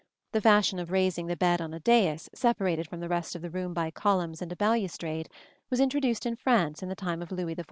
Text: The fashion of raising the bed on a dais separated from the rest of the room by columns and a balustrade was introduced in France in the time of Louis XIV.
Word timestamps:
The 0.31 0.41
fashion 0.41 0.79
of 0.79 0.89
raising 0.89 1.27
the 1.27 1.35
bed 1.37 1.61
on 1.61 1.75
a 1.75 1.79
dais 1.79 2.27
separated 2.33 2.87
from 2.87 3.01
the 3.01 3.07
rest 3.07 3.35
of 3.35 3.43
the 3.43 3.51
room 3.51 3.71
by 3.71 3.91
columns 3.91 4.41
and 4.41 4.51
a 4.51 4.55
balustrade 4.55 5.29
was 5.69 5.79
introduced 5.79 6.25
in 6.25 6.35
France 6.37 6.81
in 6.81 6.89
the 6.89 6.95
time 6.95 7.21
of 7.21 7.31
Louis 7.31 7.55
XIV. 7.55 7.59